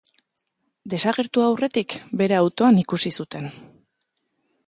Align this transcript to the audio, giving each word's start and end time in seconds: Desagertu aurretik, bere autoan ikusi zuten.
Desagertu 0.93 1.43
aurretik, 1.49 1.95
bere 2.21 2.39
autoan 2.39 2.81
ikusi 2.85 3.11
zuten. 3.25 3.49